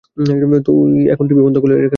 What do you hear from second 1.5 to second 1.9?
করলি কেন?